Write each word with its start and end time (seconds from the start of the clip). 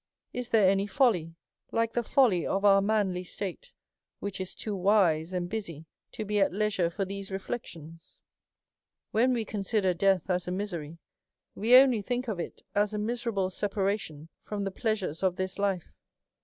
Is 0.33 0.49
there 0.49 0.67
any 0.67 0.87
folly 0.87 1.35
like 1.71 1.93
the 1.93 2.01
folly 2.01 2.43
of 2.43 2.65
our 2.65 2.81
manly 2.81 3.21
j 3.21 3.25
state, 3.29 3.71
which 4.19 4.41
is 4.41 4.55
too 4.55 4.75
v/ise 4.81 5.31
and 5.31 5.47
busy 5.47 5.85
to 6.13 6.25
be 6.25 6.39
at 6.39 6.51
leisure 6.51 6.89
for 6.89 7.01
1 7.03 7.07
these 7.07 7.29
reflections?" 7.29 8.17
When 9.11 9.31
we 9.31 9.45
consider 9.45 9.93
death 9.93 10.27
as 10.27 10.47
a 10.47 10.51
misery, 10.51 10.97
we 11.53 11.75
only 11.75 12.01
think 12.01 12.27
of 12.27 12.39
it 12.39 12.63
as 12.73 12.95
a 12.95 12.97
miserable 12.97 13.51
separation 13.51 14.29
from 14.39 14.63
the 14.63 14.71
plea 14.71 14.93
sures 14.93 15.21
of 15.21 15.35
this 15.35 15.59
life. 15.59 15.93